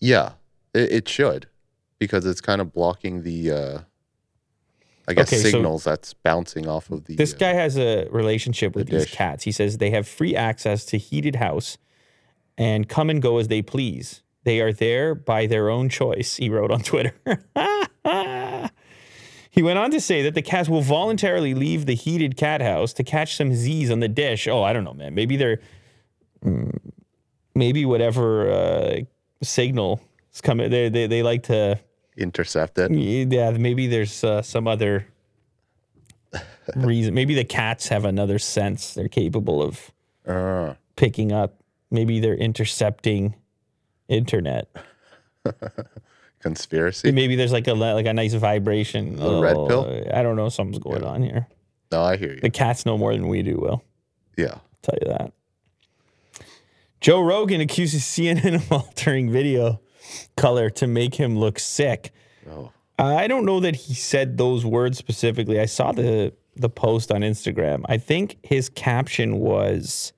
[0.01, 0.33] Yeah.
[0.75, 1.47] It, it should
[1.99, 3.79] because it's kind of blocking the uh
[5.09, 8.07] I guess Okay, so- signals that's bouncing off of the This uh, guy has a
[8.11, 9.15] relationship with these dish.
[9.15, 9.45] cats.
[9.45, 11.79] He says they have free access to heated house
[12.59, 14.23] and come and go as they please.
[14.45, 17.15] They are there by their own choice, he wrote on Twitter.
[19.51, 22.93] he went on to say that the cats will voluntarily leave the heated cat house
[22.95, 24.47] to catch some Z's on the dish.
[24.47, 25.15] Oh, I don't know, man.
[25.15, 25.61] Maybe they're
[26.45, 26.79] mm,
[27.55, 29.01] maybe whatever uh,
[29.43, 30.71] signal It's coming.
[30.71, 31.81] They they they like to.
[32.17, 32.91] Intercept it.
[32.93, 35.07] Yeah, maybe there's uh, some other
[36.77, 37.13] reason.
[37.15, 39.91] Maybe the cats have another sense they're capable of
[40.27, 41.56] Uh, picking up.
[41.91, 43.35] Maybe they're intercepting
[44.09, 44.69] internet.
[46.41, 47.11] conspiracy.
[47.13, 49.19] Maybe there's like a like a nice vibration.
[49.21, 50.05] A red Oh, pill?
[50.13, 50.49] I don't know.
[50.49, 51.47] Something's going on here.
[51.93, 52.41] No, I hear you.
[52.41, 53.57] The cats know more than we do.
[53.57, 53.83] Will
[54.37, 54.59] Yeah.
[54.83, 55.33] tell you that.
[57.01, 59.81] Joe Rogan accuses CNN of altering video
[60.37, 62.11] color to make him look sick.
[62.51, 62.73] Oh.
[62.99, 65.61] I don't know that he said those words specifically.
[65.61, 67.83] I saw the the post on Instagram.
[67.87, 70.13] I think his caption was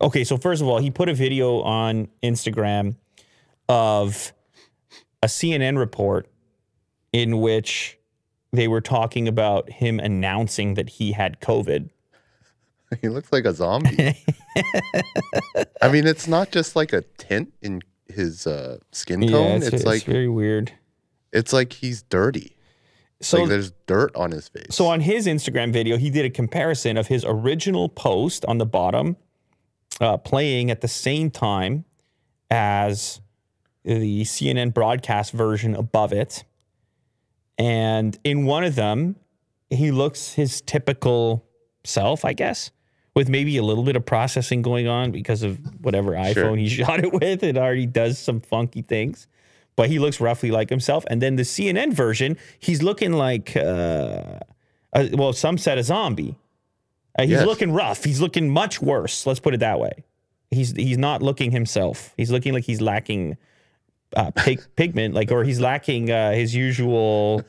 [0.00, 0.24] okay.
[0.24, 2.96] So first of all, he put a video on Instagram
[3.68, 4.32] of
[5.22, 6.28] a CNN report
[7.12, 7.98] in which
[8.52, 11.90] they were talking about him announcing that he had COVID.
[13.00, 13.96] He looks like a zombie.
[15.82, 19.56] I mean, it's not just like a tint in his uh, skin tone.
[19.56, 20.72] it's, it's, it's like very weird.
[21.32, 22.56] it's like he's dirty.
[23.20, 24.68] So like there's dirt on his face.
[24.70, 28.66] So on his Instagram video, he did a comparison of his original post on the
[28.66, 29.16] bottom,
[30.00, 31.84] uh, playing at the same time
[32.50, 33.20] as
[33.84, 36.44] the CNN broadcast version above it.
[37.58, 39.16] And in one of them,
[39.70, 41.44] he looks his typical
[41.84, 42.70] self, I guess,
[43.14, 46.56] with maybe a little bit of processing going on because of whatever iPhone Sure.
[46.56, 47.42] he shot it with.
[47.42, 49.26] It already does some funky things,
[49.76, 51.04] but he looks roughly like himself.
[51.08, 54.40] And then the CNN version, he's looking like, uh,
[54.92, 56.36] uh, well, some said a zombie.
[57.18, 57.46] Uh, he's Yes.
[57.46, 58.04] looking rough.
[58.04, 59.26] He's looking much worse.
[59.26, 60.04] Let's put it that way.
[60.50, 62.12] He's he's not looking himself.
[62.16, 63.36] He's looking like he's lacking
[64.14, 67.42] uh, pig, pigment, like, or he's lacking uh, his usual.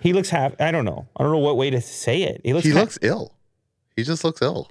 [0.00, 0.54] He looks half.
[0.60, 1.06] I don't know.
[1.16, 2.40] I don't know what way to say it.
[2.44, 2.66] He looks.
[2.66, 3.34] he ha- looks ill.
[3.96, 4.70] He just looks ill.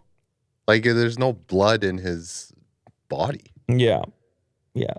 [0.67, 2.53] Like there's no blood in his
[3.09, 3.51] body.
[3.67, 4.03] Yeah,
[4.73, 4.93] yeah.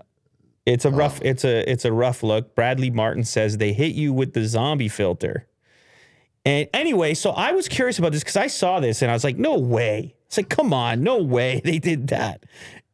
[0.65, 1.19] It's a rough.
[1.23, 2.55] It's a it's a rough look.
[2.55, 5.47] Bradley Martyn says they hit you with the zombie filter.
[6.45, 9.23] And anyway, so I was curious about this because I saw this and I was
[9.23, 10.13] like, no way.
[10.27, 12.43] It's like, come on, no way they did that.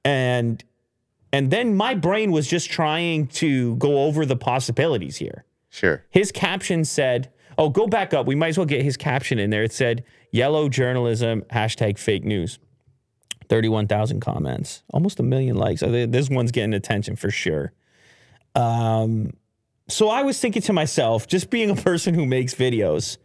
[0.06, 0.64] And
[1.32, 5.46] and then my brain was just trying to go over the possibilities here.
[5.70, 6.04] Sure.
[6.10, 8.26] His caption said, "Oh, go back up.
[8.26, 12.24] We might as well get his caption in there." It said, "Yellow journalism hashtag fake
[12.24, 12.58] news."
[13.48, 15.82] Thirty-one thousand comments, almost a million likes.
[15.82, 17.74] This one's getting attention for sure.
[18.56, 19.34] Um,
[19.88, 23.18] so I was thinking to myself, just being a person who makes videos,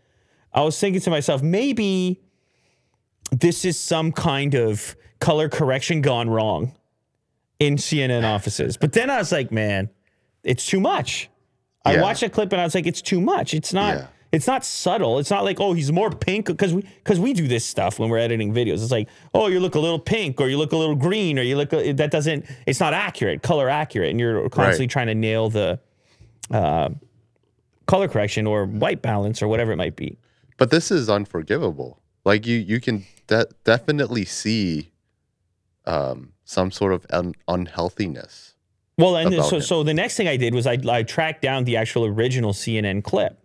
[0.55, 2.21] I was thinking to myself, maybe
[3.33, 6.73] this is some kind of color correction gone wrong
[7.59, 8.77] in CNN offices.
[8.77, 9.91] But then I was like, man,
[10.43, 11.29] it's too much.
[11.85, 13.53] I watched a clip and I was like, it's too much.
[13.55, 13.97] It's not.
[13.97, 14.07] Yeah.
[14.33, 15.21] It's not subtle.
[15.21, 18.09] It's not like, oh, he's more pink because we because we do this stuff when
[18.09, 18.83] we're editing videos.
[18.83, 21.43] It's like, oh, you look a little pink or you look a little green or
[21.43, 22.45] you look a, that doesn't.
[22.67, 25.79] It's not accurate, color accurate, and you're constantly trying to nail the
[26.51, 26.89] uh,
[27.87, 30.19] color correction or white balance or whatever it might be.
[30.57, 32.01] But this is unforgivable.
[32.25, 34.91] Like you, you can de- definitely see
[35.85, 38.53] um, some sort of un- unhealthiness.
[38.97, 39.63] Well, and so him.
[39.63, 43.03] so the next thing I did was I I tracked down the actual original CNN
[43.03, 43.41] clip.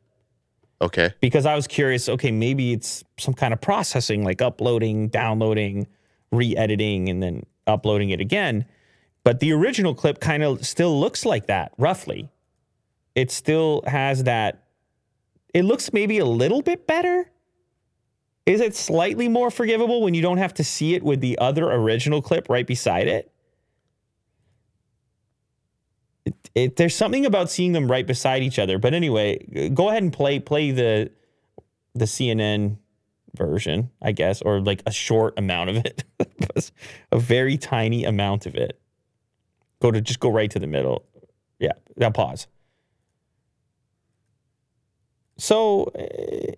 [0.82, 1.12] Okay.
[1.19, 2.08] because I was curious.
[2.08, 5.88] Okay, maybe it's some kind of processing, like uploading, downloading,
[6.32, 8.65] re-editing, and then uploading it again.
[9.26, 12.30] But the original clip kind of still looks like that, roughly.
[13.15, 14.63] It still has that.
[15.53, 17.31] It looks maybe a little bit better.
[18.45, 21.71] Is it slightly more forgivable when you don't have to see it with the other
[21.71, 23.31] original clip right beside it?
[26.25, 28.77] It, it, there's something about seeing them right beside each other.
[28.77, 31.12] But anyway, go ahead and play play the
[31.95, 32.77] the CNN
[33.35, 36.03] version, I guess, or like a short amount of it,
[37.12, 38.79] a very tiny amount of it.
[39.79, 41.05] Go to just go right to the middle.
[41.59, 42.47] Yeah, now pause.
[45.39, 46.04] So, uh,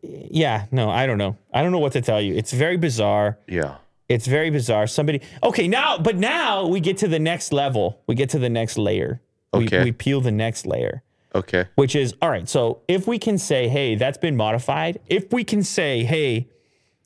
[0.04, 1.38] yeah, no, I don't know.
[1.54, 2.34] I don't know what to tell you.
[2.36, 3.38] It's very bizarre.
[3.48, 3.76] Yeah.
[4.10, 4.88] It's very bizarre.
[4.88, 8.02] Somebody, okay, now, but now we get to the next level.
[8.08, 9.22] We get to the next layer.
[9.54, 9.84] We, Okay.
[9.84, 11.04] we peel the next layer,
[11.36, 11.66] Okay.
[11.76, 12.50] which is all right.
[12.50, 16.50] So if we can say, hey, that's been modified, if we can say, hey,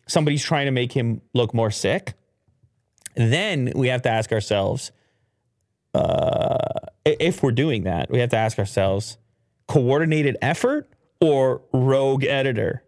[0.07, 2.13] somebody's trying to make him look more sick,
[3.15, 4.91] then we have to ask ourselves,
[5.93, 6.57] uh,
[7.05, 9.17] if we're doing that, we have to ask ourselves,
[9.67, 10.87] coordinated effort
[11.21, 12.83] or rogue editor?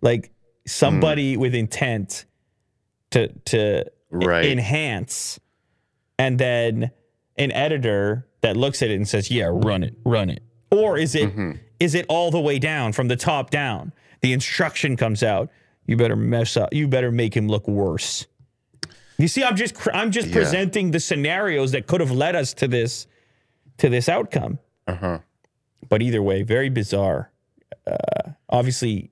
[0.00, 0.30] Like
[0.66, 2.24] somebody with intent
[3.10, 4.46] to to Right.
[4.46, 5.38] enhance
[6.18, 6.90] and then
[7.36, 11.14] an editor that looks at it and says, "Yeah, run it, run it." Or is
[11.14, 11.30] it
[11.80, 13.92] is it all the way down from the top down?
[14.20, 15.50] The instruction comes out,
[15.86, 16.72] you better mess up.
[16.72, 18.26] You better make him look worse.
[19.18, 20.34] You see, I'm just cr- I'm just Yeah.
[20.34, 23.06] presenting the scenarios that could have led us to this
[23.78, 24.58] to this outcome.
[24.86, 25.18] Uh huh.
[25.88, 27.30] But either way, very bizarre.
[27.86, 29.10] Uh, obviously,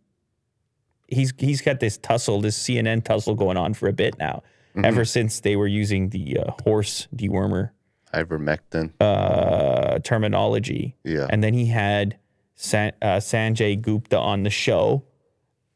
[1.08, 4.42] he's he's got this tussle, this CNN tussle going on for a bit now.
[4.84, 7.70] Ever since they were using the uh, horse dewormer
[8.12, 8.92] Ivermectin.
[9.00, 11.26] uh, terminology, Yeah.
[11.30, 12.18] and then he had
[12.56, 15.02] San, uh, Sanjay Gupta on the show,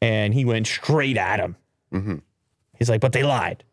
[0.03, 1.55] and he went straight at him.
[1.91, 2.15] hmm
[2.77, 3.63] He's like, "But they lied."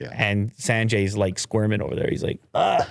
[0.00, 0.10] Yeah.
[0.12, 2.08] And Sanjay's like squirming over there.
[2.10, 2.88] He's like, "Ah."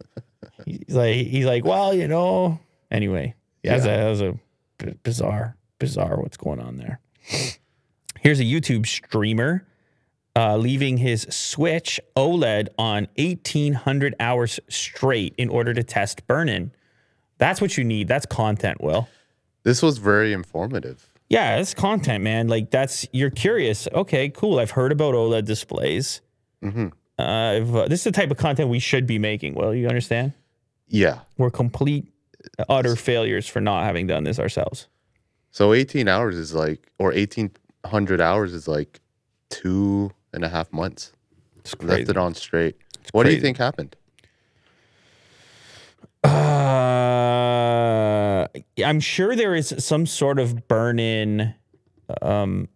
[0.64, 2.58] he's like, he's like, "Well, you know."
[2.90, 4.38] Anyway, yeah, that was a, that was a
[4.80, 7.00] b- bizarre, bizarre what's going on there.
[8.20, 9.66] Here's a YouTube streamer
[10.36, 16.72] uh, leaving his Switch OLED on 1800 hours straight in order to test burn-in.
[17.38, 18.08] That's what you need.
[18.08, 19.08] That's content, Will.
[19.62, 21.06] This was very informative.
[21.28, 22.48] Yeah, it's content, man.
[22.48, 23.86] Like that's you're curious.
[23.94, 24.58] Okay, cool.
[24.58, 26.20] I've heard about OLED displays.
[26.62, 26.88] hmm
[27.18, 29.54] Uh, I've, uh, this is the type of content we should be making.
[29.54, 30.32] Well, you understand?
[30.88, 31.20] Yeah.
[31.38, 32.12] We're complete,
[32.68, 34.88] utter failures for not having done this ourselves.
[35.50, 39.00] So 18 hours is like, or 1800 hours is like
[39.48, 41.12] two and a half months.
[41.58, 41.98] It's crazy.
[41.98, 42.76] Left it on straight.
[43.12, 43.96] what do you think happened?
[46.22, 46.28] Uh,
[48.84, 51.54] I'm sure there is some sort of burn-in
[52.20, 52.68] um,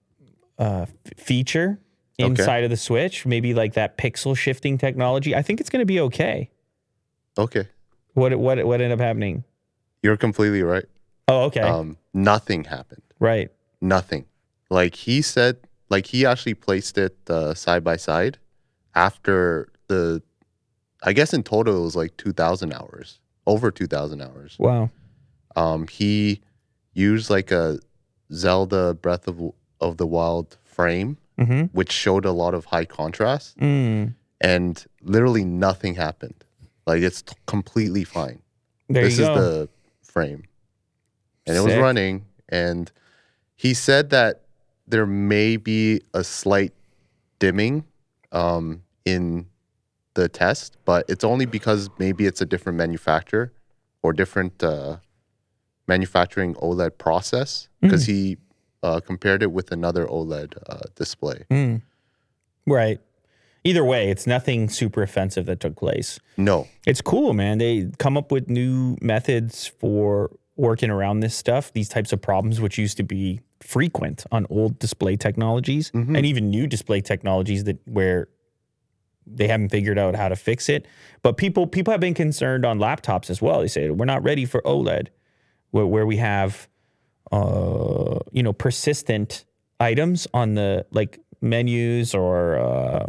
[0.58, 1.78] uh, feature
[2.18, 3.26] inside of the Switch.
[3.26, 5.34] Maybe like that pixel shifting technology.
[5.34, 6.50] I think it's going to be okay.
[7.36, 7.68] Okay.
[8.14, 9.44] What what what ended up happening?
[10.04, 10.84] You're completely right.
[11.28, 13.02] Oh, okay, Um, nothing happened.
[13.18, 13.50] right.
[13.80, 14.24] Nothing.
[14.70, 15.56] Like he said,
[15.90, 18.38] like he actually placed it uh, side by side
[18.94, 20.22] after the,
[21.02, 24.56] I guess in total it was like 2,000 hours, over 2,000 hours.
[24.58, 24.90] Wow.
[25.56, 26.40] Um, he
[26.94, 27.78] used like a
[28.32, 29.40] Zelda Breath of,
[29.80, 31.62] of the Wild frame, Mm-hmm.
[31.76, 34.14] which showed a lot of high contrast, Mm.
[34.40, 36.44] and literally nothing happened.
[36.86, 38.40] Like it's t- completely fine.
[38.88, 39.34] There this you is go.
[39.40, 39.68] the
[40.14, 40.44] frame.
[41.46, 42.24] And it was running.
[42.48, 42.90] And
[43.56, 44.42] he said that
[44.86, 46.72] there may be a slight
[47.38, 47.84] dimming
[48.32, 49.46] um, in
[50.14, 53.52] the test, but it's only because maybe it's a different manufacturer
[54.02, 54.98] or different uh,
[55.88, 57.68] manufacturing OLED process.
[57.80, 58.38] Because he
[58.82, 61.44] uh, compared it with another OLED uh, display.
[61.50, 61.82] Mm.
[62.66, 63.00] Right.
[63.64, 66.20] Either way, it's nothing super offensive that took place.
[66.36, 66.68] No.
[66.86, 67.58] It's cool, man.
[67.58, 72.60] They come up with new methods for working around this stuff, these types of problems,
[72.60, 76.14] which used to be frequent on old display technologies Mhm.
[76.16, 78.28] and even new display technologies that where
[79.26, 80.86] they haven't figured out how to fix it.
[81.22, 83.60] But people people have been concerned on laptops as well.
[83.62, 85.08] They say we're not ready for OLED,
[85.70, 86.68] where, where we have
[87.32, 89.46] uh, you know persistent
[89.80, 93.06] items on the like menus or uh,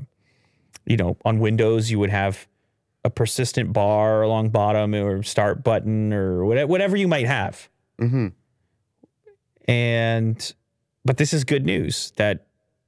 [0.85, 2.47] you know on Windows you would have
[3.03, 7.69] a persistent bar along bottom or start button or whatever, you might have.
[7.99, 8.27] hmm
[9.67, 10.53] And
[11.03, 12.47] but this is good news that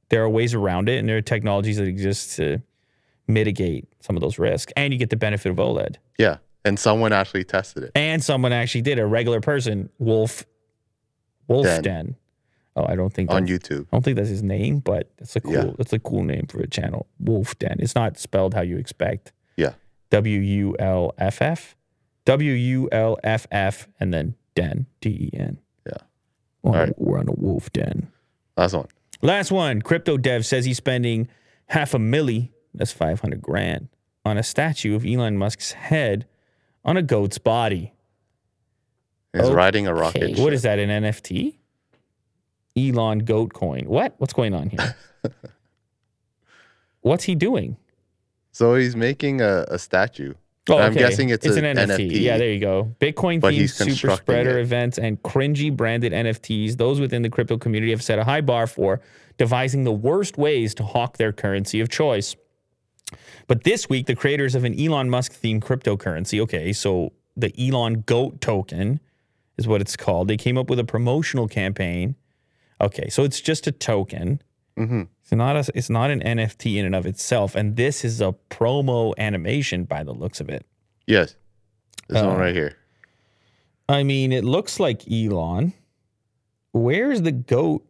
[0.10, 2.62] there are ways around it and there are technologies that exist to
[3.28, 4.74] mitigate some of those risks.
[4.76, 5.98] And you get the benefit of OLED.
[6.18, 6.38] Yeah.
[6.66, 7.92] And someone actually tested it.
[7.94, 10.46] And someone actually did a regular person, Wulff
[11.48, 11.84] Wulff Den.
[11.84, 12.16] Den.
[12.78, 13.82] Oh, I don't think on YouTube.
[13.92, 15.72] I don't think that's his name, but that's a cool Yeah.
[15.78, 17.08] that's a cool name for a channel.
[17.20, 17.78] Wulff Den.
[17.80, 19.32] It's not spelled how you expect.
[19.56, 19.74] Yeah.
[20.12, 21.76] W U L F F.
[22.26, 24.86] W U L F F and then Den.
[25.02, 25.58] D E N.
[25.86, 25.94] Yeah.
[26.62, 28.10] We're on, a- we're on a wolf den.
[28.56, 28.88] Last one.
[29.22, 29.82] Last one.
[29.82, 31.28] Crypto dev says he's spending
[31.68, 33.88] half a milli, that's 500 grand,
[34.24, 36.26] on a statue of Elon Musk's head
[36.86, 37.94] on a goat's body.
[39.34, 39.54] He's Okay.
[39.54, 40.32] riding a rocket.
[40.32, 40.54] What ship.
[40.54, 41.58] is that, an NFT?
[42.78, 43.86] Elon goat coin.
[43.88, 44.16] What?
[44.18, 44.96] What's going on here?
[47.02, 47.78] What's he doing?
[48.52, 50.34] So he's making a, a statue.
[50.70, 50.86] Oh, okay.
[50.86, 52.10] I'm guessing it's an an NFT.
[52.10, 52.22] NFT.
[52.22, 52.96] Yeah, there you go.
[53.00, 54.64] Bitcoin themed super spreader it.
[54.64, 56.78] events and cringy branded NFTs.
[56.78, 59.00] Those within the crypto community have set a high bar for
[59.38, 62.36] devising the worst ways to hawk their currency of choice.
[63.48, 68.02] But this week, the creators of an Elon Musk themed cryptocurrency, okay, so the Elon
[68.02, 69.00] Goat token
[69.58, 70.28] is what it's called.
[70.28, 72.16] They came up with a promotional campaign.
[72.80, 74.42] Okay, so it's just a token.
[74.76, 78.22] hmm It's not a, it's not an NFT in and of itself, and this is
[78.22, 80.66] a promo animation by the looks of it.
[81.08, 81.36] Yes.
[82.08, 82.78] This Uh, one right here.
[83.90, 85.74] I mean, it looks like Elon.
[86.72, 87.86] Where's the goat?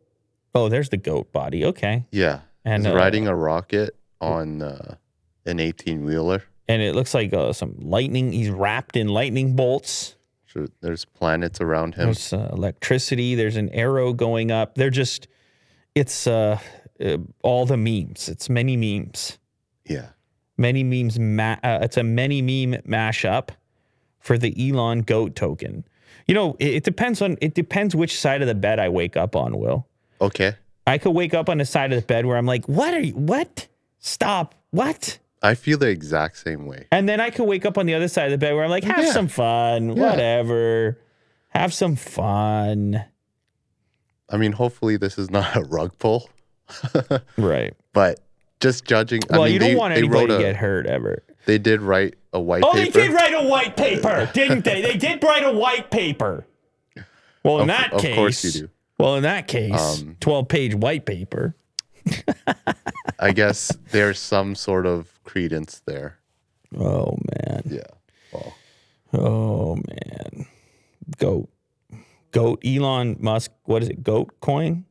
[0.56, 1.66] Oh, there's the goat body.
[1.66, 2.42] Okay, Yeah.
[2.66, 4.96] and he's uh, riding a rocket on uh,
[5.46, 6.44] an 18 wheeler.
[6.70, 8.32] and it looks like uh, some lightning.
[8.34, 10.16] He's wrapped in lightning bolts.
[10.82, 12.06] There's planets around him.
[12.06, 13.36] There's uh, electricity.
[13.36, 14.76] There's an arrow going up.
[14.76, 15.28] They're just,
[15.96, 16.60] it's uh,
[17.04, 18.30] uh, all the memes.
[18.30, 19.38] It's many memes.
[19.86, 20.08] Yeah.
[20.58, 21.20] Many memes.
[21.20, 23.50] Ma- uh, it's a many meme mashup
[24.20, 25.84] for the Elon goat token.
[26.28, 29.16] You know, it, it depends on it depends which side of the bed I wake
[29.16, 29.88] up on, Will.
[30.20, 30.56] Okay.
[30.86, 33.00] I could wake up on the side of the bed where I'm like, "What are
[33.00, 33.14] you?
[33.14, 33.68] What?
[34.00, 34.56] Stop!
[34.72, 36.88] What?" I feel the exact same way.
[36.92, 38.70] And then I could wake up on the other side of the bed where I'm
[38.70, 39.12] like, "Have Yeah.
[39.12, 40.10] some fun, Yeah.
[40.10, 40.98] whatever,
[41.50, 43.04] have some fun."
[44.30, 46.30] I mean, hopefully this is not a rug pull,
[47.38, 47.74] Right.
[47.94, 48.20] but
[48.60, 49.22] just judging.
[49.30, 51.24] I Well, mean, you don't they, want anybody to a, get hurt ever.
[51.46, 52.70] They did write a white paper.
[52.70, 52.92] Oh, paper.
[53.00, 54.82] they did write a white paper, didn't they?
[54.82, 56.46] They did write a white paper.
[57.44, 58.70] Well, in Of- that of case, course you do.
[59.00, 61.56] Well, in that case, Um, twelve-page white paper.
[63.20, 66.18] I guess there's some sort of credence there.
[66.78, 67.64] Oh man.
[67.66, 67.82] Yeah.
[68.34, 68.54] Well,
[69.14, 70.46] Oh man.
[71.18, 71.50] Goat.
[72.32, 72.62] Goat.
[72.66, 73.52] Elon Musk.
[73.64, 74.04] What is it?
[74.04, 74.86] Goat coin.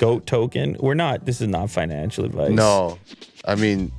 [0.00, 0.76] Goat token.
[0.80, 1.24] We're not.
[1.26, 2.50] This is not financial advice.
[2.50, 2.98] no,
[3.44, 3.92] I mean,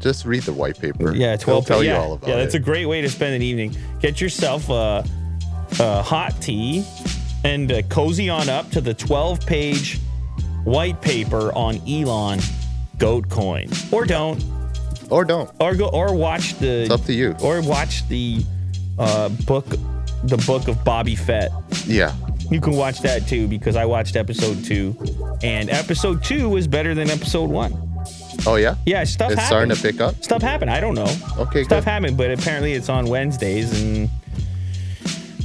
[0.00, 1.14] just read the white paper.
[1.14, 1.66] Yeah, They'll twelve.
[1.66, 2.36] tell yeah, you all about yeah.
[2.38, 2.54] it.
[2.54, 3.76] A great way to spend an evening.
[4.00, 5.04] Get yourself a,
[5.80, 6.86] a hot tea,
[7.44, 9.98] and uh, cozy on up to the twelve-page
[10.66, 12.40] white paper on Elon
[12.98, 14.44] Goat coin, or don't,
[15.10, 15.50] or don't.
[15.60, 16.82] or go, or watch the.
[16.82, 17.34] It's up to you.
[17.42, 18.44] Or watch the
[18.98, 19.66] uh, book,
[20.24, 21.50] the book of Boba Fett.
[21.86, 22.14] Yeah.
[22.50, 24.96] You can watch that too because I watched episode two,
[25.42, 27.72] and episode two was better than episode one.
[28.46, 28.76] Oh yeah.
[28.86, 29.74] Yeah, stuff It's happened.
[29.74, 30.22] starting to pick up.
[30.22, 30.70] Stuff happened.
[30.70, 31.12] I don't know.
[31.38, 31.90] Okay, Stuff good.
[31.90, 34.08] happened, but apparently it's on Wednesdays, and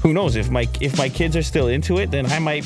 [0.02, 2.64] who knows if my if my kids are still into it, then I might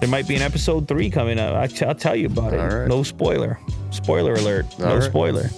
[0.00, 1.54] there might be an episode three coming up.
[1.54, 2.58] I, will tell you about it.
[2.58, 2.88] Right.
[2.88, 3.58] No spoiler.
[3.90, 4.66] Spoiler alert.
[4.78, 5.02] no All right.
[5.02, 5.50] spoiler.